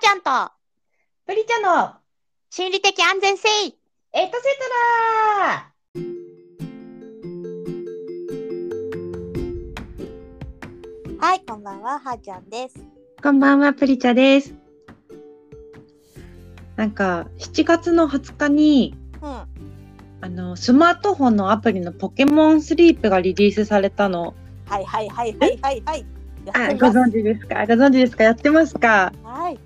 [0.00, 0.52] ちゃんと
[1.26, 1.94] プリちゃんの
[2.50, 3.72] 心理的安全性エト
[4.12, 4.30] セト
[5.40, 5.72] ラ
[11.20, 12.76] はい、こんばんは、はーちゃんです。
[13.20, 14.54] こんばんは、プリチャです。
[16.76, 19.30] なんか、7月の20日に、うん。
[20.20, 24.34] あの、スマートフォンのアプリのポケモンスリープがリリースされたの。
[24.66, 26.06] はいはいはいはいはいはい。
[26.46, 27.66] やあ、ご存知ですか？
[27.66, 28.24] ご存知ですか？
[28.24, 29.12] やってますか？
[29.22, 29.58] はい。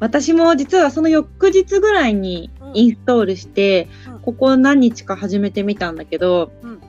[0.00, 6.80] 私も実はその翌日ぐらいにうんインストールして、うんここ何日か始めてみたんだけど、うん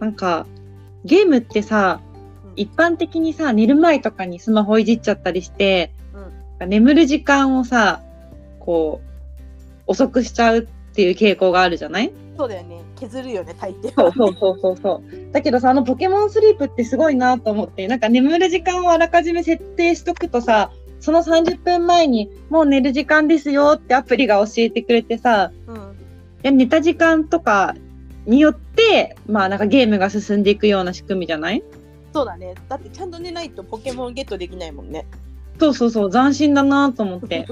[0.00, 0.46] なんか、
[1.04, 5.92] ゲームってさ、うん一般的にさ、寝る前とかにスマホいじっちゃったりして、
[6.60, 8.02] うん眠る時間をさ、
[8.58, 9.10] こう、
[9.86, 10.62] 遅くしちゃうっ
[10.94, 12.12] ていう傾向があるじゃない？
[12.36, 12.82] そうだよね。
[12.96, 13.92] 削るよね、大抵は。
[13.94, 15.32] そうそうそうそうそう。
[15.32, 20.70] だけどさ、あのポケモンスリープってすごいなと思って、なんか眠る時間をあらかじめ設定しとくとさ、
[21.00, 25.76] その30分前にもう寝る時間ですよってアプリが教えてくれてさ、うん。
[25.76, 25.78] い
[26.42, 27.74] や寝た時間とか
[28.26, 31.62] によって、まあなんかゲームが進んでいくような仕組みじゃない？
[32.12, 32.54] そうだね。
[32.68, 35.06] だってちゃんと寝ないとポケモンゲットできないもんね。
[35.58, 37.46] そうそうそう、斬新だなと思って。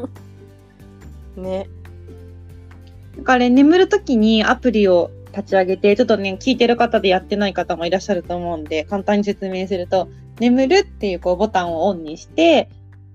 [1.36, 1.68] ね。
[3.16, 10.08] だからね眠るときにアプリを立ち上げて、ちょっとね、聞いてる方でやってない方もいらっしゃると思うんで、簡単に説明すると、
[10.40, 12.68] 眠るっていうこうボタンをオンにして、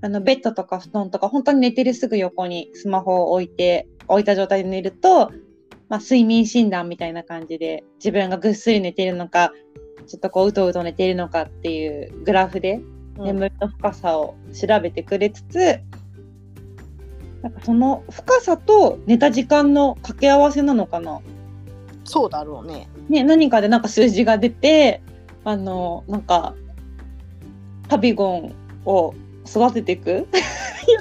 [0.04, 5.32] あの、ベッドとか布団とか、本当に寝てるすぐ横にスマホを置いて、置いた状態で寝ると、
[5.90, 9.52] まあ、睡眠診断みたいな感じで、自分がぐっすり寝てるのか、
[10.06, 15.80] ちょっとこう、うとうと寝てるのかっていうグラフで、うん眠りの深さを調べてくれつつ、
[17.44, 21.22] なんかその深さと寝た時間の掛け合わせなのかな？
[22.06, 22.90] そうだろうね。
[23.10, 25.04] ね、何かでなんか数字が出て、
[25.44, 26.56] あの、なんか、
[27.88, 29.14] タビゴンを
[29.46, 30.28] 育てていく？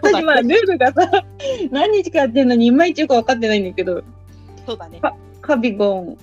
[0.02, 1.24] 私まだルールがさ、
[1.70, 4.02] 何日かやってるのにいまいちよく分かってないんだけど、
[4.66, 5.00] そうだね。
[5.40, 6.18] カビゴン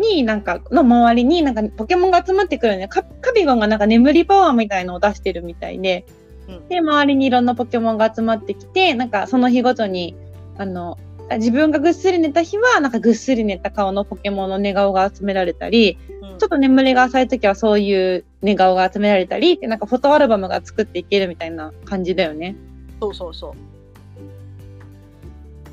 [0.00, 2.88] になんかの周りになんかポケモンが集まってくるね。
[2.88, 6.04] カカビゴンがなんか眠りパワーみたいのを出してるみたいで、
[6.48, 6.68] うん。
[6.68, 10.16] で周りにいろんなポケモンが集まってきてなんかその日ごとに
[10.58, 10.98] あの
[11.36, 22.56] 自分がぐっすり寝た日はなんかぐっすり寝た顔のポケモンの寝顔が集められたりうんちょっと眠りが浅い時はそういう寝顔が集められたりってなんかフォトアルバムが作っていけるみたいな感じだよね。
[23.00, 23.52] そうそうそう。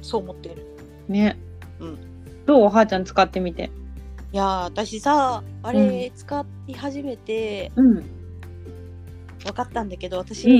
[0.01, 0.66] そう思ってる。
[1.07, 1.38] ね。
[1.79, 1.97] うん
[2.46, 2.63] どう？
[2.66, 3.69] おはーちゃん使ってみて。
[4.34, 8.03] いやー私さあれ使い始めてうん。
[9.46, 10.51] 分かったんだけど私、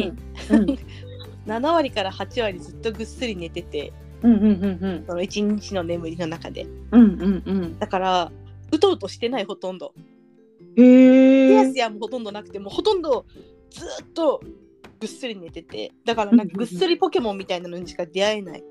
[0.50, 0.78] うん。
[1.46, 3.92] 7割から8割ずっとぐっすり寝てて
[4.24, 5.06] うんうんうんうん。
[5.08, 7.80] その1日の眠りの中でうんうんうん。
[7.80, 8.32] だから
[8.72, 9.94] うとうとしてないほとんど
[10.76, 11.78] へえピアス。
[11.78, 13.26] やもほとんどなくてもうほとんど
[13.70, 14.42] ずっと
[15.00, 18.64] ぐっすり寝ててだからなんかぐっすりポケモンみたいなのにしか出会えない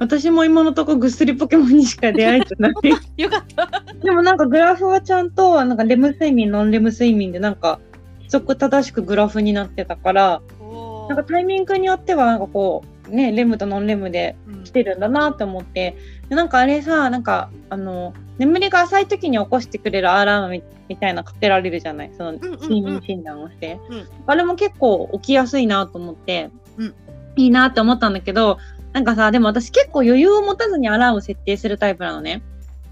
[0.00, 2.72] 私も今のところぐっすりポケモンにしか出会えてない。
[3.22, 7.80] よかったでもなんかグラフはちゃんと、なんかレム睡眠、ノンレム睡眠でなんか、
[8.20, 10.42] 規則正しくグラフになってたから、
[11.08, 14.64] なんかタイミングによってはなんかこう、ね、レムとノンレムでうん。
[14.64, 15.96] 来てるんだなって思って、
[16.28, 22.12] でなんかあれさ、なんか、あの、眠りが浅い時に起こしてくれるアラームみみたいなかけられるじゃない？
[22.16, 23.78] そのうんうん睡眠診断をして。
[23.90, 24.08] うん。
[24.26, 26.94] あれも結構起きやすいなと思って、うん。
[27.36, 28.58] いいなって思ったんだけど、
[28.92, 32.42] なんかさ、でも私結構余裕を持たずにアラーム設定するタイプなのね。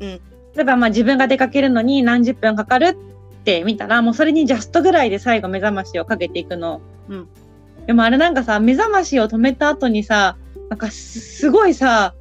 [0.00, 0.08] うん。
[0.54, 2.96] 例えばまあ自分が出かけるのに何十分かかる
[3.40, 6.80] って見たら、もうそれにジャストぐらいで最後目覚ましをかけていくの。
[7.08, 7.28] うん
[7.88, 10.36] でもあれなんかさ、目覚ましを止めた後にさ、
[10.68, 12.14] なんかすすごいさ、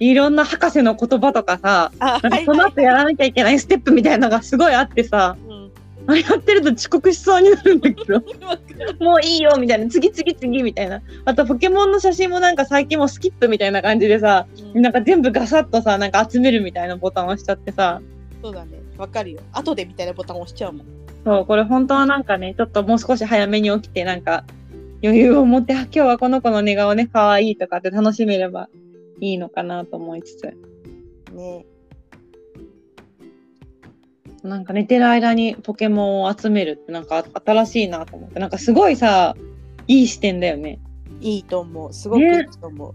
[0.00, 5.70] いろんな博士の言葉とかさ、あなんかその後やらなきゃいけないステップみたいなのがすごいあってさ、うん。
[6.08, 8.20] あれやってると遅刻しそうになるんだけど。
[8.98, 11.00] もういいよみたいな、次次次みたいな。
[11.24, 14.82] あとポケモンの写真もなんか最近もうスキップみたいな感じでさ、うん。
[14.82, 18.00] なんか全部ガサッとさ、なんか集めるみたいなボタンを押しちゃってさ、
[18.42, 18.80] そうだね。
[18.98, 19.40] わかるよ。
[19.52, 20.86] 後でみたいなボタン押しちゃうもん。
[21.24, 24.42] そう、これ本当はなんかね、ちょっともう少し早めに起きて、なんか
[25.02, 28.68] 余裕を持って、あ今日はこの子の寝顔ね、可愛いとかって楽しめれば
[29.20, 30.44] いいのかなと思いつつ、
[31.32, 31.66] ね。
[34.42, 39.34] なんか寝てる間にポケモンを集めるってなんか新しいなと思って、なんかすごいさ、
[39.88, 40.80] いい視点だよね。
[41.20, 41.92] いいと思う。
[41.92, 42.94] すごくいいと思う、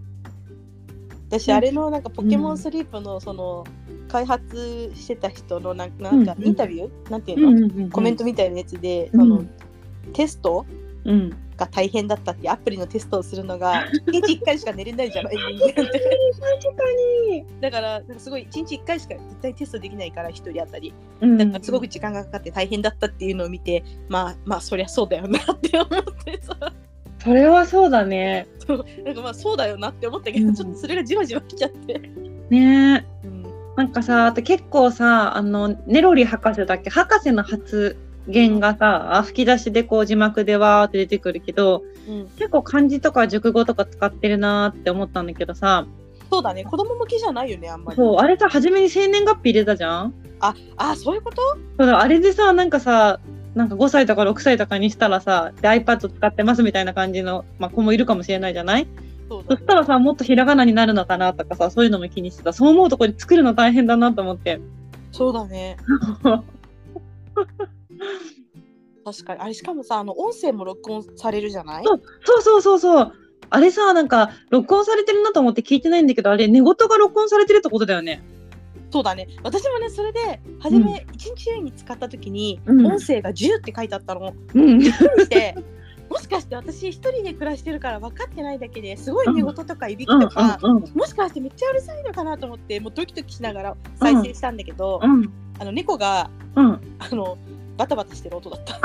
[1.28, 3.64] 私ねあれのなんかポケモンスリープのその
[4.08, 6.42] 開発してた人のなんなんかうん。
[6.42, 8.20] うんインタビュー、なんていうの、コメント。
[8.20, 9.20] トみたいなやつで、うん。
[9.20, 9.44] その
[10.14, 10.64] テスト？
[11.04, 11.32] うん。
[11.58, 15.92] が大変だったってアプリのテストをするのが 1日1回しか寝れないじゃない確か
[17.28, 17.44] に。
[17.60, 20.94] だからなんかすごい1日1回しか絶対テストできないから1人当たり。
[21.20, 21.36] うん。
[21.36, 26.56] だからすごく時間がかかって大変だったっていうのを見てまあまあそりゃそうだよなって思ってさ
[27.22, 28.46] それはそうだね。
[29.04, 30.54] なんかまあそうだよなって思ったけど、うん。
[30.54, 32.00] ちょっとそれがじわじわきちゃって。
[32.50, 33.04] ね。
[33.24, 33.46] うん、
[33.76, 36.90] なんかさ、あと結構さ、あの、ネロリ博士だっけ？
[36.90, 37.96] 博士の発
[38.28, 45.86] 言がさ、吹き出しでこう字幕でわーって出てくるけど、うん、結構漢字とか熟語とか使ってるなーって思ったんだけどさ、
[46.30, 46.62] そうだね。
[46.64, 47.96] 子供向きじゃないよねあんまり。
[47.96, 50.14] そう、あれさ、初めに生年月日入れたじゃん。
[50.40, 51.40] ああそういうこと？
[51.78, 53.18] そうだ、あれでさ、なんかさ、
[53.54, 58.86] なんか5歳とか6歳とかにしたらさ、で iPad 使ってますみたいな感じの、まあ、子もいるかもしれないじゃない？
[59.30, 59.56] そうだね。
[59.56, 62.52] そしたらさ、もっとひらがなになるのかなとかさ、そういうのも気にしてた。
[62.52, 64.60] そう思うとこれ作るの大変だなと思って。
[65.12, 65.78] そうだね
[69.04, 71.84] 確かにあれしかもさあの音声も録音されるじゃない？
[71.84, 72.00] そう
[72.42, 73.12] そうそうそう。
[73.50, 78.22] あれさ、なんか、録音されてるなと思って聞いてないんだけど、あれ、寝言が録音されてるってことだよね。
[78.90, 84.34] そうだね私もねそれで初め1日目に使った時に、うん音声が10って書いてあったの。
[84.54, 84.78] うん。
[84.78, 85.54] びっくりして
[86.08, 95.30] もしかして私一人で暮らしてるから分かってないだけですごい寝言とかいびきうんとか、うんもしかしてめっちゃうるさいのかなと思ってもうドキドキしながら再生したんだけど、うん。
[95.58, 96.80] あの猫がうん。
[96.98, 97.36] あの
[97.78, 98.80] バタバタしてる音だった。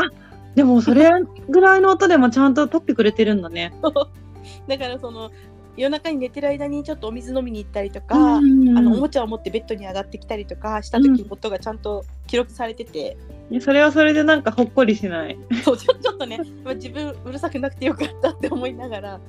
[0.55, 1.09] でも、それ
[1.49, 3.73] ぐらいの音でもちゃんと撮ってくれてるんだね。
[4.67, 5.31] だからその
[5.75, 13.17] 夜中に寝てる間にちょっとお水飲みに行ったりとか、うんあのおもちゃを持ってベッドに上がってきたりとかした時の音がちゃんと記録されてて、
[13.49, 15.37] いやそれはそれでなんかほっこりしない。
[15.63, 19.19] そうちょちょっとね、まあ、自分うるさくなくてよかったって思いながら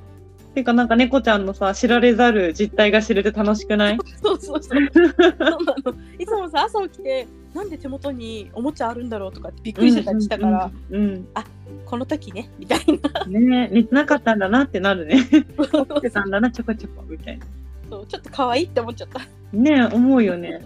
[0.54, 3.98] ていうかなんか猫ちゃんのさ、知られざる実態が知れて楽しくない？
[4.22, 5.66] そうそうそうそうなの
[6.18, 11.26] いつもさ朝起きてなんで手元におもちゃあるんだろうとかびっくりしてたりしたから、うんうん
[11.86, 13.48] この時ねみたいなうん。
[13.50, 15.24] ね寝てなかったんだなってなるね。
[15.30, 17.44] 起きてたんだな、ちょこちょこみたいな。
[17.90, 19.20] そうちょっと可愛いって思っちゃった。
[19.52, 20.62] ね思うよね。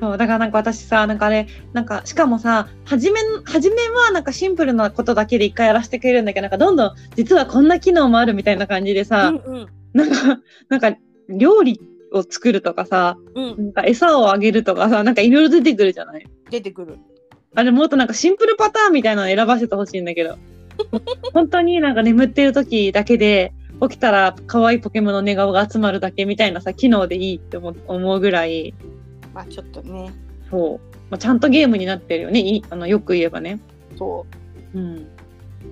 [0.00, 10.96] そう、だからなんか私さ、なんかあれ、なんかしかもさ、初め、初めはなんかシンプルなことだけで一回やらせてくれるんだけど、なんかどんどん実はこんな機能もあるみたいな感じでさ、うんうんなんか、なんか
[11.30, 11.80] 料理
[12.12, 16.26] を作るとかさ、うんなんか餌をあげるとかさ、なんかいろいろ出てくるじゃない？
[16.50, 16.96] 出てくる。
[17.54, 20.36] あれもっとなんかシンプルパターンみたいなの選ばせてほしいんだけど。
[21.34, 28.74] 本当になんか眠ってる時だけで、起きたら可愛いポケモンの寝顔が集まるだけみたいなさ、機能でいいって思思うぐらい、
[29.38, 30.12] まあちょっとね
[30.50, 30.96] そう。
[31.10, 32.40] まあ、ちゃんとゲームになってるよね。
[32.40, 33.60] いあのよく言えばね。
[33.96, 34.26] そ
[34.74, 35.06] ううん。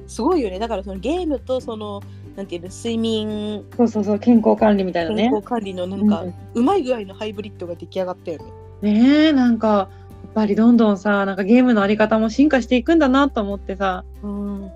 [0.07, 2.01] すごいよねだからそのゲームとその
[2.37, 5.33] なんていうの睡眠そうそうそう、健康管理みたいなね健。
[5.33, 8.39] 康管理のなんか、ううまい具合のハイブリッドが出来上がったよ
[8.83, 8.93] ね。
[8.93, 9.89] ねえ、なんか、や
[10.29, 14.71] っぱりどんどんさ、なんかゲームのあり方も進化していくんだなと思ってさ、うん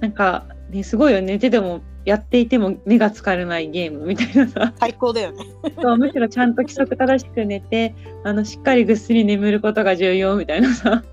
[0.00, 1.26] なんか、ね、すごいよね。
[1.26, 4.74] 寝てても、やっていても目が疲れないゲームみたいなさ。
[4.78, 5.44] 最高だよね。
[5.80, 7.94] そうむしろちゃんと規則正しく寝て
[8.24, 11.04] あのしっかりぐっすり眠ることが重要みたいなさ。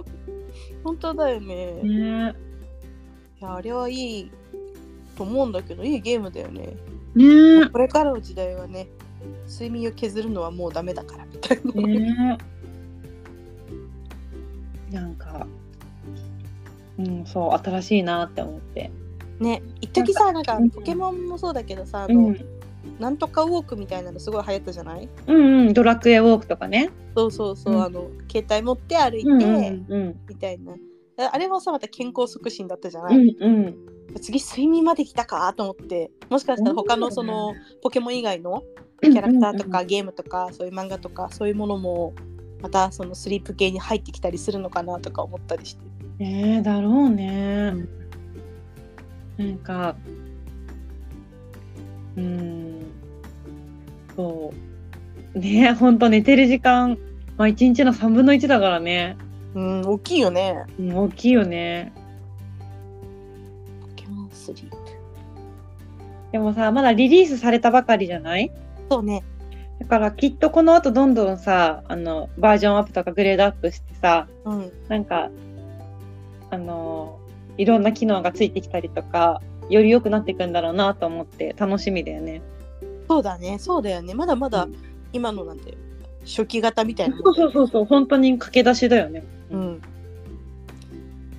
[0.84, 1.80] 本当だよね。
[1.82, 2.34] いね
[3.40, 4.30] やあれはいい
[5.16, 6.76] と思うんだけどいいゲームだよね。
[7.14, 8.88] ねこれからの時代はね
[9.48, 11.72] 睡眠を削るのはもうダメだからみたいな。
[11.86, 12.38] ね
[14.90, 15.46] なんか、
[16.98, 18.90] うん、そう新しいなって思って。
[19.40, 20.70] ね一時さなんかうん。
[20.70, 22.38] ポケモンもそうだけどさあの、うん、
[22.98, 25.08] なんとかウォークみたいなのすごい流行ったじゃない？
[25.26, 26.90] うんうんドラクエウォークとかね。
[27.16, 27.82] そうそうそう、うん。
[27.82, 30.20] あの携帯持って歩いて、うんうんうん。
[30.28, 30.74] みたいな。
[31.32, 33.76] あれもさまた健康促進だったじゃなうい、んうん。
[34.20, 38.62] 次睡眠まで来たかと思ってもしかしたら他のそのポケモン以外の
[39.02, 42.14] キキャラクターとかゲームとかそういう漫画とかそういうものも
[42.60, 45.82] またそのスリープ系に入ってきたりするのかなとか思ったりして。
[46.18, 47.74] ねえだろうね。
[49.40, 49.96] なんか、
[52.16, 52.82] うん、
[54.14, 54.52] そ
[55.34, 55.38] う。
[55.38, 56.98] ねえ、ほんと寝てる時間、
[57.38, 59.16] まあ一日の3分の1だからね。
[59.54, 61.92] うん大きいよねうん、大きいよね。
[63.80, 64.76] ポケモンスリープ
[66.32, 68.52] でもさ、まだリリースされたばかりじゃない？
[68.90, 69.22] そうね
[69.80, 75.30] だからきっとこの後どんどんさ、あの、バージョンアップとかグレードアップしてさ、うんなんか、
[76.50, 77.18] あの、
[77.58, 82.42] いろんな機能がついてきたりとか、より良くなっていくんだろうなと思って楽しみだよね。
[83.08, 83.58] そうだね。
[83.58, 84.14] そうだよね。
[84.14, 84.68] まだまだ
[85.12, 85.76] 今のなんて
[86.24, 87.16] 初期型みたいな。
[87.16, 89.24] もそうそうそうそう、本当に駆け出しだよね。
[89.50, 89.82] うん。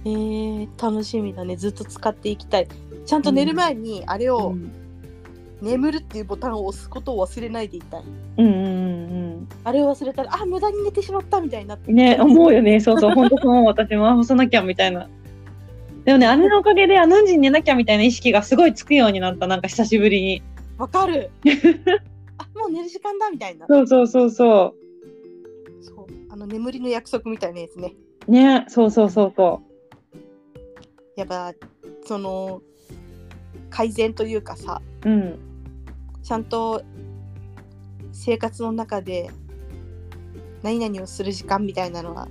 [0.04, 1.56] えー、楽しみだね。
[1.56, 2.68] ずっと使っていきたい。
[3.06, 4.72] ちゃんと寝る前にあれを、うん。
[5.62, 8.04] 眠るっていうボタンを押すことを忘れないでいたい。
[8.38, 11.92] うんうんあれを忘れたらあ無駄に寝てしまったみたいになって。
[11.92, 11.96] うん。
[11.96, 12.80] ね、思うよね。
[12.80, 13.66] そうそう、本当そう。
[13.66, 15.08] 私も干さなきゃみたいな。
[16.06, 19.48] でもね、あれのおかげで、あ、何時に寝なきゃみたいな意識がすごいつくようになった。
[19.48, 20.44] なんか久しぶりに。
[20.82, 21.30] わかる
[22.40, 24.74] あもう寝る時間だみたいなそうそうそうそ
[25.80, 27.94] そうあの眠りの約束みたいなやつね
[28.28, 28.32] う。
[28.32, 29.62] ね、そうそうそうそ
[31.16, 31.54] やっぱ
[32.04, 32.64] その
[33.70, 35.38] 改善というかさうん。
[36.24, 36.82] ちゃんと
[38.12, 39.30] 生活の中で
[40.64, 42.28] 何々をする時間みたいなのは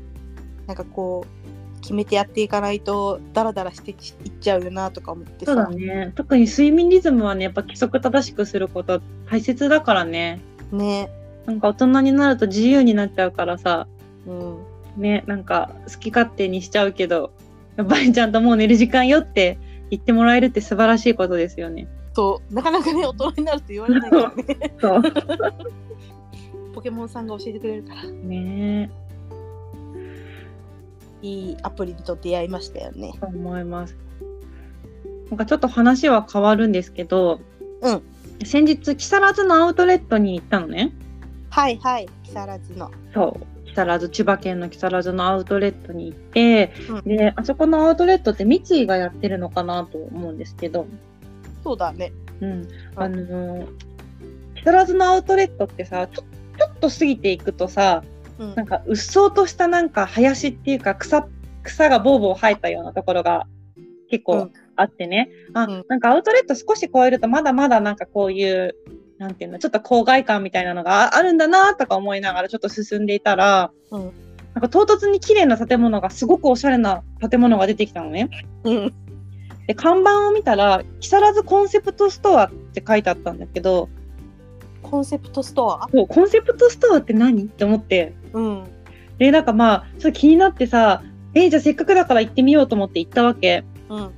[0.66, 1.39] なんかこう
[1.80, 3.96] 決めてやっていかないとダラダラしていっ
[4.40, 6.12] ちゃうよなとか思ってそうさだね。
[6.14, 10.40] 特に睡眠リズムはね、やっぱ規則正しくすることは大切だからね。
[10.72, 11.10] ね。
[11.46, 13.86] なんか大人になると自由になっちゃうからさ、
[14.26, 14.58] うん。
[14.96, 17.32] ね、なんか好き勝手にしちゃうけど、
[17.76, 19.58] やっぱりちゃんともう寝る時間よって
[19.90, 21.88] 言ってもらえるって素晴らしいことですよね。
[22.14, 22.54] そう。
[22.54, 24.74] なかなかね大人になると言われないからね。
[24.80, 25.02] そう。
[26.74, 28.04] ポケモンさんが教えてくれるから。
[28.04, 28.90] ね
[31.22, 33.96] いいアプリと出会いましたよねと思います。
[35.30, 37.40] なんかちょっと話は変わるんですけど、
[37.82, 38.02] うん
[38.44, 40.92] 先日、木更津のアウトレットに行ったのね。
[41.50, 43.66] はいはい木更津のそう。
[43.66, 50.86] 木更津、千葉県の木更津のアウトレットに行って、うんで、あそこのアウトレットって三井がやってるのかなと思うんですけど、
[51.62, 52.68] そうだねうん。
[52.96, 53.66] あのー
[54.56, 56.22] 木更津のアウトレットってさ、ちょ
[56.58, 58.02] ちょっと過ぎていくとさ、
[58.40, 58.54] うん。
[58.56, 61.28] なんかうっそうとしたなんか林っていうか草、
[61.62, 63.46] 草がボーボー生えたようなところが
[64.10, 64.52] 結構うん。
[64.76, 65.30] あってね。
[65.52, 65.84] あ、うん。
[65.88, 68.74] なんかアウトレット少し超えるとまだまだなんかこういう、
[69.18, 74.12] なんていうの、ちょっと郊外感みたいなのがああるんだなとか思いながらちょっと進んでいたら、うん。
[74.54, 78.30] なんか唐突に綺麗な建物がすごくおしゃれな建物が出てきたのね。
[78.64, 78.94] うん。
[79.66, 83.90] で、看板を見たら、木更津コンセプトストアって書いてあったんだけど、
[84.82, 85.88] コンセプトストア？
[85.92, 87.44] そうコンセプトストアって何？
[87.44, 88.64] って思って、うん。
[89.18, 91.02] で、なんかまあ、ちょっと気になってさ、
[91.34, 93.64] えーじゃあせっかくだから行ってみようと思って行ったわけ。
[93.88, 94.10] うん。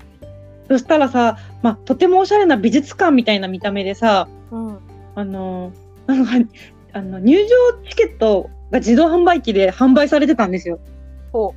[0.69, 4.79] そしたらさ、まあ、とてもおしゃれな美術館みたいな見た目でさ、うん。
[5.15, 6.53] あのーなんか、
[6.93, 7.49] あの、入場
[7.89, 10.81] チケットが自動販売機で販売されてたんですよ。
[11.33, 11.55] ほ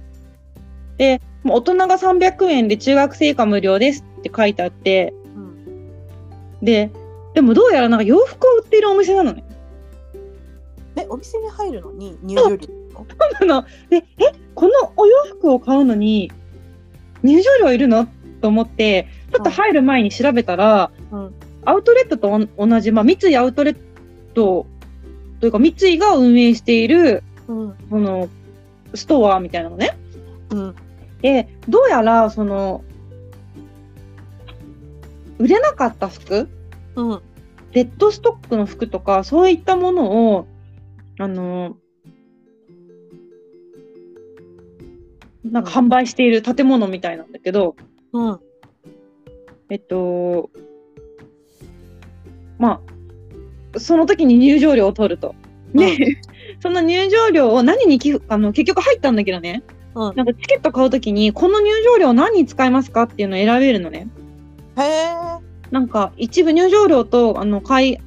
[0.97, 6.91] で、もう大人が300円で中学生以下無料ですって書いてあって、う、うん、で、
[7.33, 9.43] でもどうやらなんか洋服を売っているお店なのね。
[10.95, 12.57] えお店に入るのに入場料
[13.41, 13.65] あの。
[13.89, 14.03] で、え、
[14.53, 16.31] このお洋服を買うのに
[17.23, 18.07] 入場料いるの？
[18.41, 21.33] と思って、ちょっと入る前に調べたら、うん。
[21.65, 23.77] アウトレットとお同じ、まあ、三井アウトレッ
[24.35, 24.67] ト
[25.39, 27.75] というか、三井が運営している、うん。
[27.89, 28.29] その、
[28.93, 29.97] ストアみたいなのね。
[30.51, 30.75] うん。
[31.21, 32.83] で、どうやら、その、
[35.39, 36.47] 売れなかった服？
[36.95, 37.21] うん。
[37.71, 40.47] デッドストックの服とか、そういったものを、
[41.17, 41.77] あの、
[45.43, 47.75] なんか販売している建物みたいなんだけど、
[48.13, 48.39] うん
[49.69, 50.49] えっと、
[52.59, 52.81] ま
[53.75, 55.35] あ、その時に入場料を取ると。
[55.73, 56.21] で、
[56.61, 59.63] その入場料を何に寄付、あの、結局入ったんだけどね、
[59.95, 64.07] うんなんかチケット買う時に、この入場料何に使いますかっていうのを選べるのね。
[64.77, 65.15] へえ
[65.71, 67.97] なんか、一部入場料と、あの、買い、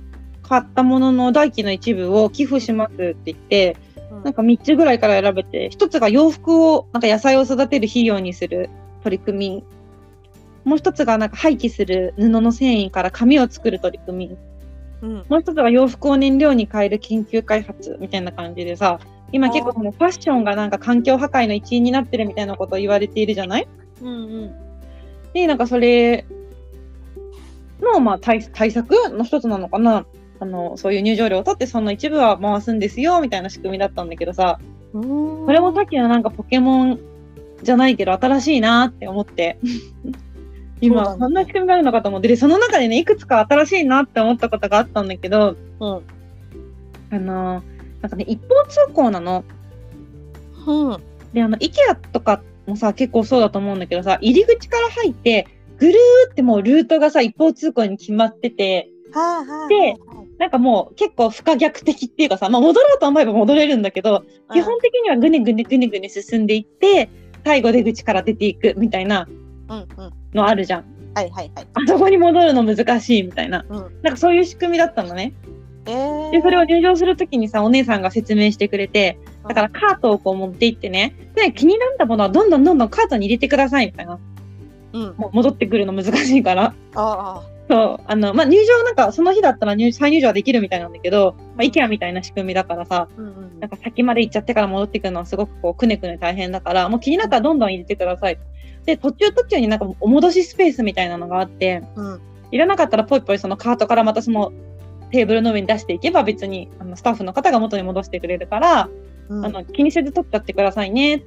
[0.48, 3.76] 買ったものの代金の一部を寄付しますって言って、
[4.24, 8.70] なんか3つぐらいから選べて、1つが洋服を、なんか野菜を育てる肥料にする
[9.04, 9.64] 取り組み。
[10.64, 14.36] もう1つがなんか廃棄する布の繊維から紙を作る取り組み。
[15.00, 18.98] うんもう1つが洋服を燃料に変える研究開発みたいな感じでさ、
[19.30, 23.68] 今結構そのファッションがなんか環境破壊の一因になってるみたいなことを言われているじゃない？
[24.02, 24.10] うんう
[24.46, 24.54] ん
[25.34, 26.24] で、なんかそれ
[27.80, 30.06] の、まあ対、対策の一つなのかな。
[30.40, 34.58] あの、そういう入場料を取ってその一部は回すんですよ、みたいな仕組みだったんだけどさ、
[34.92, 37.00] うんこれもさっきのなんかポケモン
[37.62, 39.58] じゃないけど新しいなって思って。
[40.80, 46.00] 今、そんな仕組みがあるのかと思って、で、その中でね、いくつか新しいなって思ったことがあったんだけど、うん。
[47.10, 47.62] あの、
[48.00, 49.44] なんかね、一方通行なの。
[50.66, 50.96] うん。
[51.32, 59.98] で、あの、IKEA とかもさ、結構そうだと思うんだけどさ、入り口から入って、ぐるーってもうルートがさ、一方通行に決まってて、はあはあではい
[60.38, 67.10] なんかもう結構不可逆的っていうかさ、まあ戻ろうと思えば戻れるんだけど、基本的にはぐねぐねぐねぐね進んでいって、
[67.44, 69.26] 最後出口から出ていくみたいな
[69.68, 70.84] うんうんのあるじゃん。
[71.14, 73.64] はいはいはいあそこに戻るの難しいみたいな。
[73.68, 75.32] うんなんかそういう仕組みだったのね。
[75.86, 84.18] えーで、それを入場するときにさ、お姉さんが説明してくれて、だからカートをこう持って行ってね、で、気になったものはどんどんどんどんカートに入れてくださいみたいな。
[84.92, 86.74] うんもう戻ってくるの難しいから。
[86.94, 93.60] あそう、あの、まあ、入場なんか、その日だったら入再入場はできるみたいなんだけど、まあ、IKEA みたいな仕組みだからさ、んうん。
[93.60, 98.38] なんか先まで行っちゃってから戻ってくるのはすごくこう、くねくね大変だから、もう気になったらどんどん入れてください。
[98.86, 102.20] で、途中途中になんかお戻しスペースみたいなのがあって、うん。
[102.50, 104.50] いらなかったらポイポイそのカートからまたその
[105.10, 108.88] テーブルの上に出していけば別にあのスタッフの方が元に戻してくれるから、
[109.28, 109.44] うん。
[109.44, 111.22] あの気にせず取っちゃってくださいねっ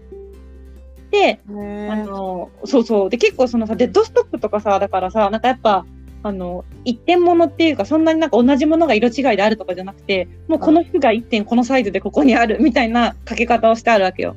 [1.12, 1.91] て、へー。
[1.91, 3.10] あの、そうそう。
[3.12, 5.86] で、結構そのさ、デッドストックとかさ、だからさ、なんかやっぱ、
[6.23, 14.35] あの、一点物っていうか、そんなになんか同じものが色違いであるとかじゃなくて、もうこの服が一点このサイズでここにあるみたいなかけ方をしてあるわけよ。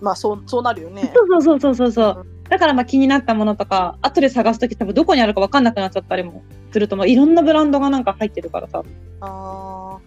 [0.00, 1.12] まあそうそうなるよね。
[1.14, 2.26] そうそうそうそうそう。
[2.48, 7.08] だからまあ気になったものとか、後で探すとき多分どこにあるか分かんなくなっちゃったりもすると思う。
[7.08, 8.82] いろんなブランドがなんか入ってるからさ。
[9.20, 9.98] あ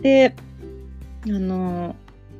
[0.00, 0.34] で、
[1.26, 1.94] あのー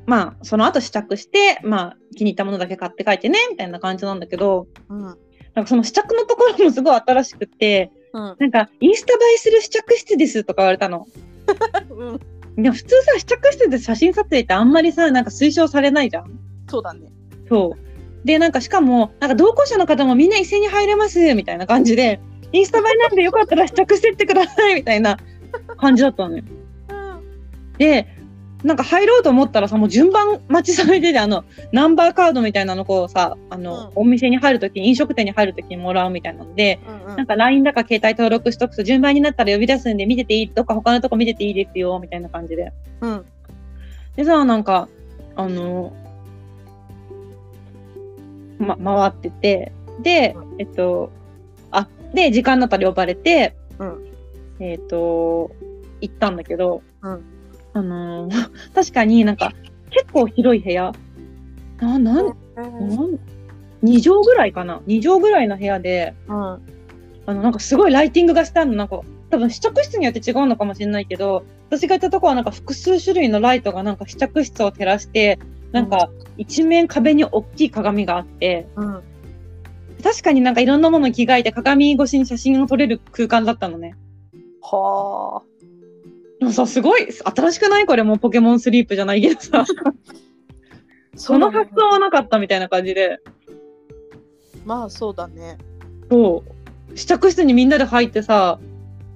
[0.06, 5.18] まあ、その後試着して、まあ、気に入ったものだけ買って帰ってね、みたいな感じなんだけど、ーうん
[5.54, 11.06] なんかその試着のところもすごい新しくて、うんなんか、インスタ映えする試着室ですとか言われたの。
[11.90, 12.20] うん
[12.58, 16.38] いや、普通さ、試着室で写真撮影ってあんまりさ、なんか推奨されないじゃん。
[16.68, 17.10] そうだね。
[17.48, 18.26] そう。
[18.26, 22.20] で、なんかしかも、なんか同行者の方もみんな一斉に入れます、みたいな感じで、
[22.52, 25.18] インスタ映えなんでよかったら試着してってください、みたいな
[25.78, 26.44] 感じだったのよ。
[27.78, 28.06] で、
[28.64, 33.92] なんか入ろうと思ったらさ、もう順番待ちされてて、あの、ナンバーカードみたいなのこうさ、あの、うん。
[33.96, 37.16] お店に入るときに、飲食店に入るときにもらうみたいなので、うんうん。
[37.16, 42.72] なんか LINE だか携帯登録しとくと順番になったら呼び出すんで見てていい、どっか他のとこ見てていいですよ、みたいな感じで。
[43.00, 43.24] うん。
[44.14, 44.88] でさ、なんか、
[45.34, 45.92] あの、
[48.58, 51.10] ま、回ってて、でう、えっと、
[51.72, 54.08] あ、で、時間になったら呼ばれて、うん。
[54.60, 55.50] えっと、
[56.00, 57.31] 行ったんだけど、うん
[57.74, 59.52] あのー 確かになんか、
[59.90, 60.92] 結構広い部屋。
[61.78, 62.26] な、なん、
[62.56, 63.18] なん、
[63.82, 66.36] 2畳ぐらいかな ?2 畳ぐらいの部屋で、うん
[67.24, 69.00] あの、なんかすごいライティングがしてあるの、なんか、
[69.30, 75.38] 多分試着室によって違うのかもしれないけど、私が行ったとこはなんか複数種類のライトがなんか試着室を照らして、
[75.72, 79.02] なんか一面壁に大きい鏡があって、うん
[80.02, 83.94] 確かになんかいろんなものに着替えて鏡越しに写真を撮れる空間だったのね。
[84.60, 85.42] は
[86.42, 89.64] でもさ、すごい、新しくないこれもうポケモンスリープじゃないけどさ、 あ。
[91.14, 93.20] その発想はなかったみたいな感じで、
[94.64, 95.56] まあそうだね。
[96.10, 96.42] そ
[96.92, 98.58] う、試着室にみんなで入ってさ、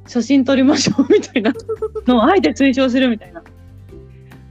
[0.06, 1.52] 写真撮りましょうみたいな
[2.06, 3.42] のをあえて推奨するみたいな。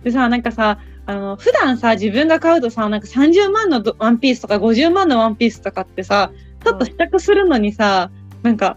[0.04, 6.30] でさ、なんかさ、あの、普段さ、自分が買うとさ、なんか30万のどワンピースとか50万のワンピースとかってさ、
[6.62, 8.12] ちょっと試着するのにさ、
[8.44, 8.76] なんか、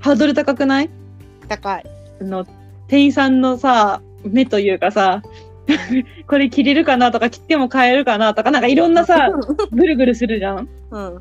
[0.00, 0.90] ハードル高くない？
[1.46, 1.84] 高い。
[2.20, 2.44] あの、
[2.90, 5.22] 店員さんのさ、目というかさ、
[6.26, 9.30] これ着れるかなとか、着ても買えるかなとか、なんかいろんなさ、
[9.70, 10.68] ぐるぐるするじゃん。
[10.90, 11.18] うん。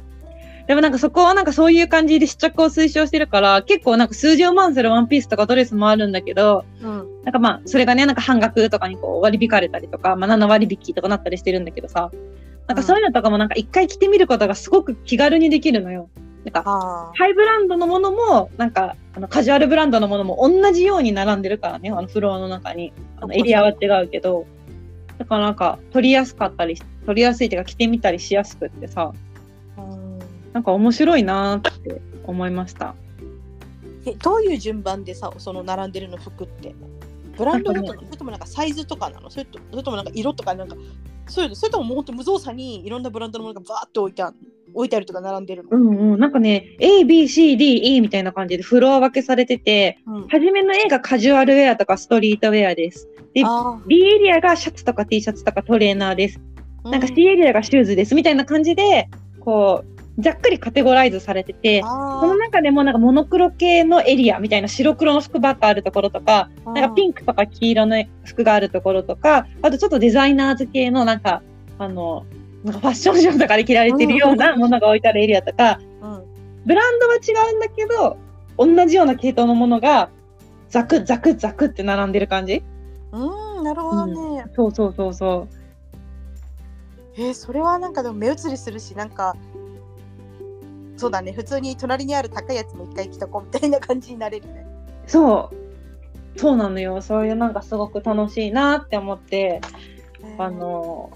[0.66, 7.08] でもなんかそこはなんかそういう感じで試着を推奨してるから、結構なんか数十万するワンピースとかドレスもあるんだけど、うん。
[7.24, 12.10] なんかまあ、それがね、なんか半額とかにこう割り引かれたりとか、まあ7割引きとかなったりしてるんだけどさ、
[12.66, 16.10] なんかそういうのとかもなんか一回着てみることがすごく気軽にできるのよ。
[16.46, 22.94] なんか、あハイブランドのものも、なんか、あのカジュアルブランドのものも同じように並んでるからね、あのフロアの中に。
[23.18, 24.46] あのエリアは違うけど、
[25.18, 29.14] だからなんか、取りやすかったり、取りやすいっていうか着てみたりしやすくってさ、
[29.78, 29.82] あ。
[29.82, 30.10] うん
[30.52, 32.96] なんか面白いなーって思いました。
[34.08, 36.74] えどういう順番でさその並んでるの服って？
[37.38, 39.30] ブランドごとのそれともなんかサイズとかなの？
[39.30, 40.76] それとそれともなんか色とかなんか
[41.28, 44.36] そういうのそれとももうほんと無造作にいろんなブランドのものがバーって置いてある
[44.74, 46.20] 置いてあるとか並んでるの、うんうん。
[46.20, 53.08] なんかね、A, B, C, D, E みたいな感じでフロア分けされてて、うんはじめの A がカジュアルウェアとかストリートウェアです。
[53.34, 56.40] であ B エリアがシャツとか T シャツとかトレーナーです。
[56.84, 58.16] ーなんか C エリアがシューズです。
[58.16, 71.42] みたいな感じで、こう、ざっくりカテゴライズされてて、あその中でもなんかモノクロ系のエリアみたいな白黒の服ばっかあるところとか、ーなんかピンクとか黄色の服があるところとか、あとちょっとデザイナーズ系のなんか、
[71.78, 72.26] あの、
[72.64, 76.24] なんかファッションショーとかで着られてるようなものが置いてあるエリアとか、うん。
[76.66, 78.18] ブランドは違うんだけど、
[78.58, 80.10] 同じような系統のものが、
[80.70, 82.64] ザクザクザクって並んでる感じ。
[83.12, 85.48] うんなるほどね、そうそうそうそ
[87.16, 89.36] えーそれはなんかでも目移りするしなんか
[91.00, 91.32] そうだね。
[91.32, 94.68] 普通に隣にある高いやつも一回着とこうみたいな感じになれるね。
[95.08, 95.10] う。
[95.10, 95.50] そ
[96.36, 96.40] う。
[96.40, 97.02] そうなのよ。
[97.02, 99.62] そういうなんかすごく楽しいなって思って、
[100.38, 101.10] あの、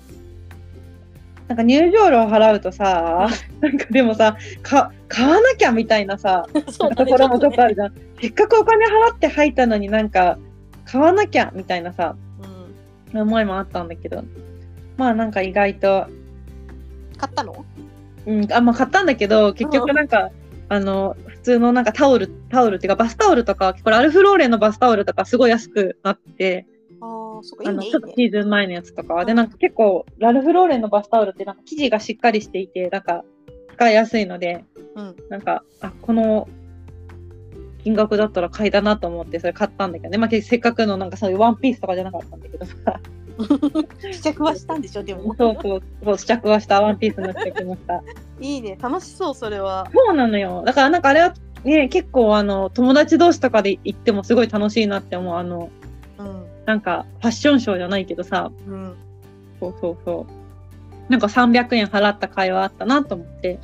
[1.47, 3.27] なんか入場料払うとさ、
[3.59, 7.11] なんかでもさ、か買わなきゃみたいなさ、そうだね。
[7.11, 7.93] ところもちょっとあるねじゃん。
[8.21, 10.37] せっかくお金払って入ったのになんか、
[10.85, 12.15] 買わなきゃみたいなさ、
[13.13, 13.21] うん。
[13.21, 14.23] 思いもあったんだけど、
[14.97, 16.07] まあなんか意外と、
[17.17, 17.65] 買ったの？
[18.25, 20.31] うん、あんま買ったんだけど、結局なんか、
[20.69, 26.72] あの、普通のなんかタオル、タオルっていうかバスタオルとか、これアルフローレンのバスタオルとかすごい安くなって、ああ
[27.43, 27.91] そっかいあの、いね。
[27.91, 29.23] ちょっとシーズン前のやつとか。
[29.25, 33.23] で、なんか結構、ラルフローレンのバスタオルってなんか生地がしっかりしていて、なんか
[33.75, 34.63] 使いやすいので、
[34.95, 35.15] うん。
[35.29, 36.47] なんか、あ、この
[37.83, 40.17] 金額だったら買いだなと思ってそれ買ったんだけどね。
[40.17, 42.73] まあ、せっかくのなんかそういうワンピースとかじゃなかったんだけどさ。
[44.11, 45.03] 試着はしたんでしょ？
[45.03, 45.33] でも。
[45.37, 46.81] そうそうそう試着はした。
[46.81, 48.01] ワンピースの試着もした。
[48.39, 48.77] いいね。
[48.81, 49.85] 楽しそうそれは。
[49.93, 50.61] そうなのよ。
[50.65, 55.35] だからなんかあれはね結構あの友達同士とかで行ってもすごい楽しいなって思う。
[55.35, 55.82] あのうん
[56.65, 58.51] なんかファッションショーじゃないけどさ。
[58.67, 58.95] うん。
[59.59, 61.11] そうそうそう。
[61.11, 63.59] なんか300円払った会話あったなと思って。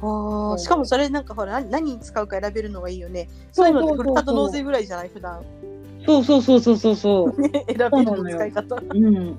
[0.00, 3.28] あーしかもそれなんかほら何何に使うか選べるのがいいよね。
[3.52, 5.42] そういうのってふるさと納税ぐらいじゃない普段。
[6.06, 7.40] そうそうそうそうそうそう。
[7.42, 8.76] ね選べるの使い方。
[8.76, 9.36] うん。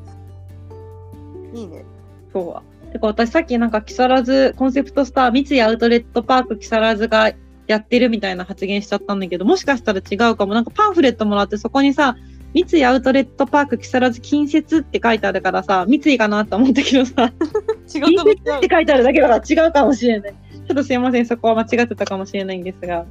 [1.53, 1.85] いいね。
[2.33, 2.91] そう。
[2.91, 7.31] てか私さっきなんか木更津コンセプトスター三井アウトレットパーク木更津が
[7.67, 10.53] やってるみたいな発言しちゃったんだけど、もしかしたら違うかも。
[10.55, 12.17] なんかパンフレットもらってそこにさ、
[12.53, 17.31] 三井アウトレットパーク木更津近接って書いてあるからさ、三井かなと思ったけどさ、
[17.93, 20.31] 違うか近接って書いてあるだけだから違うかもしれない。
[20.31, 23.05] ちょっとすいません、そこは間違ってたかもしれないんですが。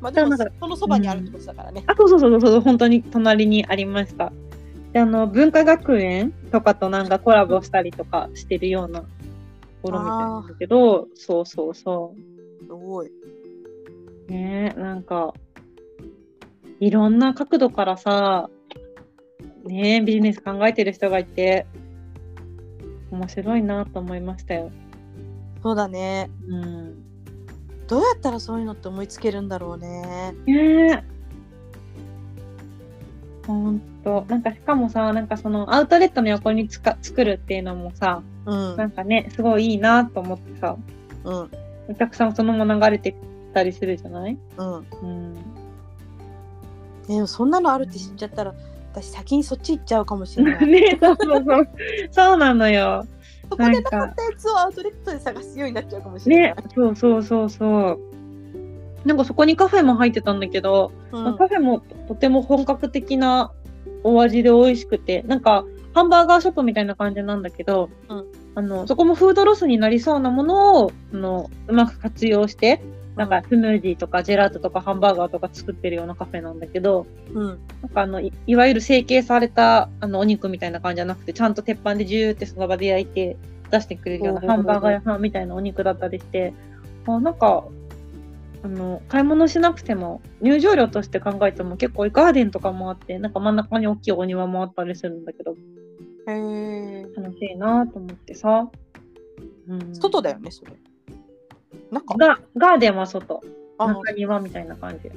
[0.00, 4.32] まあでもなんかそのそばにあるってことだからねあ、そうそうそうそう、本当に隣にありました。
[4.92, 9.06] で、あの、文化学園とかとなんかコラボしたりとかしてるようなと
[9.82, 12.14] ころみたいなんだけど、そうそうそ
[12.60, 13.08] すごい。
[13.08, 14.30] う。
[14.30, 15.34] ねえ、なんか、
[16.82, 18.50] いろんな角度からさ、
[19.64, 21.64] ねえ、ビジネス考えてる人がいて、
[23.12, 24.72] 面白いなと思いましたよ。
[25.62, 26.28] そうだね。
[26.48, 27.04] うん。
[27.86, 30.34] どうやったらそういうのって思いつけるんだろうね。
[30.44, 31.04] ねえ。
[33.46, 34.24] ほんと。
[34.26, 38.76] なんかしかもさ、なんかそのアウトレットの横につか作るっていうのもさ、うん。
[38.76, 40.76] なんかね、すごいいいなと思ってさ、
[41.22, 41.48] うん。
[41.90, 43.14] お客さんそのまま流れて
[43.54, 44.36] たりするじゃない？
[44.56, 44.74] うん。
[44.74, 45.61] うん。
[47.08, 48.54] でもそんなのあるって知っちゃったら、
[48.92, 50.66] 私先にそっち行っちゃうかもしれない。
[50.68, 51.68] ねそうそうそう。
[52.10, 53.06] そうなのよ。
[53.50, 56.56] そこでなかったやつをアウトレットで探すようになっちゃうかもしれない。
[56.56, 57.98] ね、そうそうそうそう。
[59.04, 63.50] なんかそこにカフェも入ってたんだけど、うんまあカフェもとても本格的な
[64.04, 72.82] お味で美味しくて、なんかハンバーガーショップみたいな感じなんだけど、うんあのそこもフードロスになりそうなものをあのうまく活用して、
[73.16, 77.46] なんかスムージーとかジェラートとかハンバーガーとか作ってるようなカフェなんだけど、うん。
[77.46, 77.58] なん
[77.90, 83.36] かあのいいわゆる成形されたあのお肉みたいな感じじゃなくて、ちゃんと鉄板でジューってその場で焼いて
[83.70, 86.54] 出してくれるようなハンバーガー屋さんみたいなお肉だったりして、
[87.06, 87.64] あなんか
[88.62, 95.54] あの買い物しなくても入場料として考えても結構ガーデンとかもあって、なんか真ん中に大きいお庭もあったりするんだけど、へ
[96.28, 97.06] え。
[97.16, 98.70] 楽しいなと思ってさ。
[99.68, 100.72] うん、外だよね、それ。
[101.92, 103.42] なんか、がガーデンは外、
[103.78, 105.10] 中庭みたいな感じ。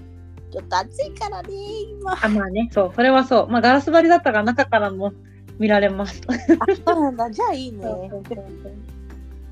[0.52, 2.12] ちょっと暑いからね、今。
[2.12, 3.48] あ、あ、まあね、そう、それはそう。
[3.48, 5.14] まあガラス張りだったから中からも
[5.58, 6.22] 見られます。
[6.86, 7.32] そうなんだ。
[7.32, 7.86] じゃあいいね。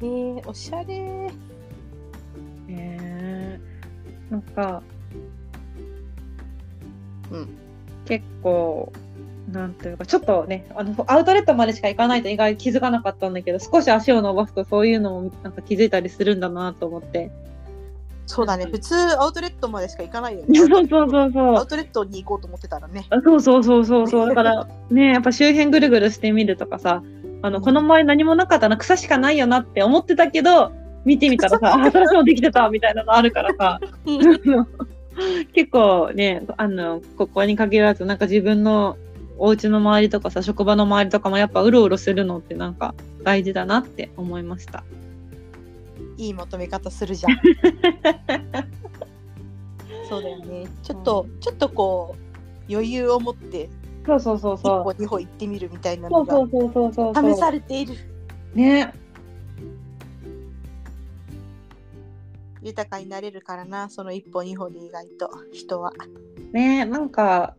[0.01, 0.93] えー、おしゃれ。
[0.95, 1.31] へ
[2.67, 3.59] え
[4.29, 4.83] なんか、
[7.31, 7.49] うん
[8.05, 8.91] 結構
[9.51, 17.31] なんていうかちょっとねあのアウトレットまでしか行かないと意外に気づかなかったんだけど少し足を伸ばすとそういうのもなんか気づいたりするんだなと思って。
[18.25, 18.65] そうだね。
[18.65, 20.47] 普通アウトレットまでしか行かないよね。
[20.57, 23.05] そうそうそうそうアウトレットに行こうと思ってたらね。
[23.09, 24.07] あそうそうそうそう。
[24.07, 27.03] そうだからねやっぱ周辺ぐるぐるしてみるとかさ
[27.41, 30.71] あのこの前何もなかったな草しかないよなって思ってたけど
[31.03, 33.79] 見てみたらさ あ新しいのできてたみたいなのあるからさ。
[35.53, 38.97] 結構ねあのここに限らずなんか自分の
[39.37, 42.93] お家の周りとかさ職場の周りとかもやっぱうろうろするのってなんか
[43.23, 44.83] 大事だなって思いました。
[46.17, 47.37] いいまとめ方するじゃん。
[50.07, 50.67] そうだよね。
[50.83, 52.15] ちょっと、ちょっとこ
[52.69, 53.69] う、余裕を持って、
[54.05, 54.95] そうそうそう一歩そう。
[54.99, 57.33] 二歩行ってみるみたいなのがそうそうそうそうそうそう。
[57.33, 57.95] 試されている。
[58.53, 58.93] ね。
[62.61, 65.91] 豊かになれるからな、その一歩二歩で意外と人は。
[66.51, 67.55] ねなんか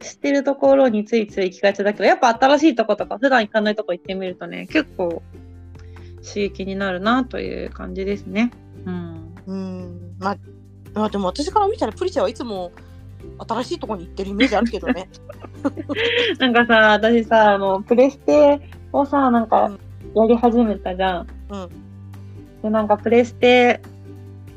[0.00, 5.22] 知ってるところについつい行きがちだけどやっぱ新しいとことか普段行かないとこ行ってみるとね結構
[6.24, 8.50] 刺激になるなという感じですね。
[8.86, 9.34] うん。
[9.46, 10.16] うん。
[10.18, 10.36] まあ、
[10.94, 12.72] まあでも私から見たらプリチャはいつも
[13.46, 15.08] 新しいところに行ってるイメージあるけどね。
[16.38, 18.60] なんかさ私さあのプレステ
[18.92, 19.70] をさなんか
[20.14, 21.26] やり始めたじゃん。
[21.50, 21.68] うん。
[22.62, 23.80] でなんかプレステ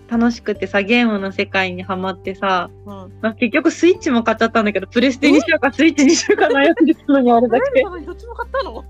[0.10, 3.13] 楽しくてさゲームの世界にはまってさ、うん。
[3.22, 8.84] まあ、結局スイッチも買っちゃったんだけどプレステにしようかスイッチにしようか悩んでたのにあれだけ何どっちも買ったの？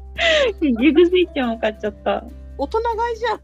[0.62, 2.24] 結局スイッチも買っちゃった。
[2.58, 3.42] 大人買いじゃん。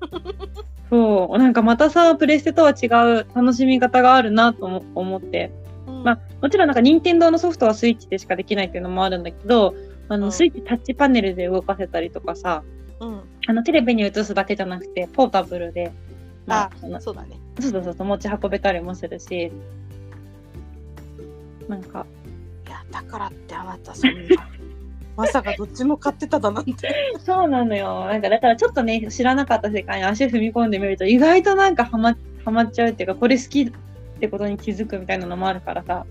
[0.90, 2.88] そう、なんかまたさ、プレステとは違
[3.22, 5.52] う楽しみ方があるなとも思って。
[5.88, 9.76] うんまあ、もちろんなんか任天堂のソフトはスイッチでしかできないっていうのもあるんだけど、
[10.10, 12.64] あの、うんスイッチタッチパネルで動かせたりとかさ、
[13.00, 13.22] うん。
[13.48, 15.92] あの、テレビに映すだけじゃなくて、ポータブルで、
[16.45, 17.39] まあ、そうだね。
[17.60, 19.51] そうそうそう持ち運べたりもするし、
[21.67, 22.06] なんか、
[22.67, 24.49] いや、だからってあなたそんな。
[25.15, 27.15] まさかどっちも買ってただなんて。
[27.19, 28.06] そうなのよ。
[28.06, 33.71] なんかだからちょっとね、知らなかった世界に足踏み込んでみると、意外となんかハマハマっちゃうっていうか、これ好きっ
[34.19, 36.06] てことに気づくみたいなのもあるからさ、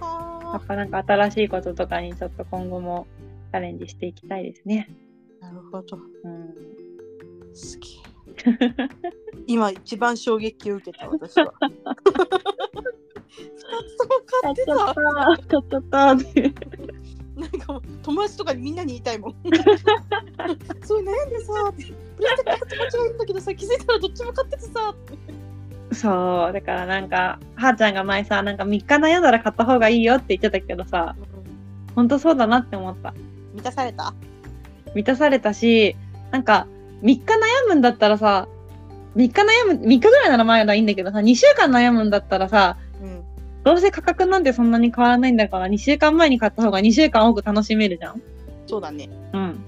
[0.00, 3.06] やはっぱなんか新しいこととかにちょっと今後も
[3.52, 4.88] チャレンジしていきたいですね。
[5.42, 5.46] あ。
[5.46, 5.98] なるほど。
[6.24, 6.54] うん。
[7.54, 8.60] すげえ。
[9.50, 11.52] 今一番衝撃を受けた私は。
[11.60, 11.74] 二
[13.44, 14.10] つとも
[14.42, 14.76] 買ってた。
[14.76, 16.54] 買っちゃったって。
[17.34, 19.34] なんかもう友達とかにみんなに言いたいもん。
[20.86, 24.94] そう悩んでさ、プレステ買った友達がいるんだけどさ、気づいたらどっちも買っててさ。
[25.94, 31.16] そう、だからなんか、はーちゃんが前さ、なんか3日悩んだら買った方がいいよって言ってたけどさ、
[31.96, 33.14] ほんとそうだなって思った。
[33.52, 34.14] 満たされた？
[34.94, 35.96] 満たされたし、
[36.30, 36.68] なんか、
[37.02, 38.46] 3日悩むんだったらさ、
[39.16, 43.24] 3日悩む、3日ぐらいなら前ならいいんだけどさ、2週間悩むんだったらさ、うん。
[43.64, 48.22] どうせ価格なんてそんなに変わらないんだから、2週間前に買った方が2週間多く楽しめるじゃん。
[48.66, 49.08] そうだね。
[49.32, 49.64] うん。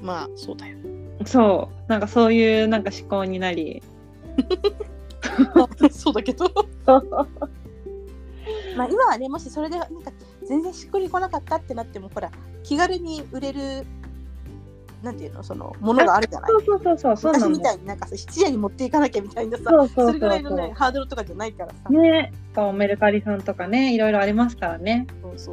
[0.00, 0.76] まあ、そうだよ。
[1.24, 1.90] そう。
[1.90, 3.82] なんかそういうなんか思考になり。
[5.90, 6.50] そうだけど。
[8.76, 10.12] まあ、今はね、もしそれでなんか
[10.46, 12.30] 全然しっくりこなかったってなっても、ほら、
[12.62, 13.84] 気軽に売れる、
[15.06, 16.50] なんていうの、その、ものがあるじゃない？
[16.50, 17.62] そうそうそうそう、そうみ。
[17.62, 21.76] たいになんかさ、質屋に持っていかなきゃみたいなさ、そうそうそうそれぐらいのね、そハードルとかじゃないからさ。
[21.88, 21.92] う。
[21.92, 22.32] ね。
[22.54, 25.06] そうメルカリさんとかね、いろいろありますからね。
[25.22, 25.52] そうそ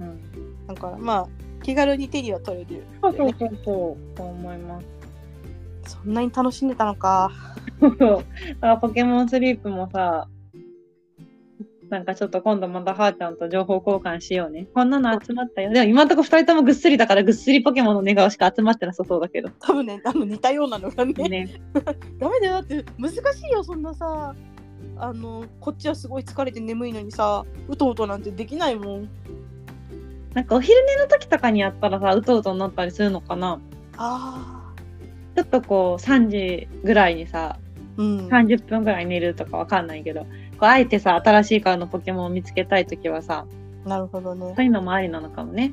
[0.00, 0.02] う。
[0.04, 0.66] うん。
[0.68, 1.28] だからまあ、
[1.64, 4.86] 気軽に手には取れる、そうそうそうそう、そう思います。
[5.96, 7.30] そんなに楽しんでたのか。
[7.80, 8.08] そうそう。
[8.08, 8.24] だか
[8.68, 10.28] らポケモンスリープもさ、
[11.92, 14.66] なんかちょっと今度またはーちゃんと情報交換しようね。
[14.74, 15.70] こんなの集まったよ。
[15.70, 19.50] でも今んとこ二人ともぐっすりだからぐっすりポケモンの寝顔しか集まってなさそうだけど。
[19.60, 21.12] 多分ね、あの似たようなのがね。
[21.12, 21.60] ね。
[22.18, 24.34] ダメだよだって難しいよそんなさ
[24.96, 29.08] あのこっちはすごい疲れて眠いのにさうとうとなんてできないもん
[30.32, 33.60] なんかお昼寝の時とかにやったらさ、うとうとになったりするのかな
[33.98, 34.72] あ
[35.36, 40.26] ちょっとこう3時ぐらいにさ、ーうん30分ぐらい寝るとかわかんないけど、
[40.62, 43.46] こうあえてさ、新しい顔のポケモンを見つけたい時はさ、
[43.84, 45.72] なるほどねそういうのもありなのかもね。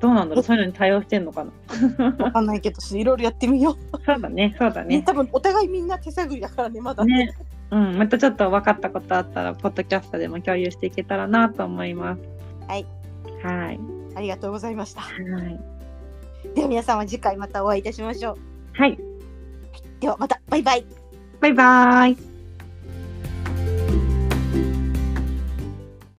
[0.00, 0.42] どうなんだろう？
[0.42, 2.14] そういうのに対応してんのかな？
[2.24, 3.76] わかんないけどいろいろやってみよ
[4.06, 5.02] そうだね、そうだう、ね、ね。
[5.02, 7.34] 多分お互いみんな手探りだからねまだね。
[7.70, 12.22] うん、またちょっと分かったことあったら、ポッドキャストでも共有していけたらなと思います。
[12.66, 12.86] はい。
[13.42, 13.80] はい。
[14.16, 15.60] ありがとうございましたはい。
[16.54, 18.98] では皆さんは次回またお会いいたしましょうはい。
[20.00, 20.86] ではまたバイバイ
[21.40, 22.29] バイバーイ。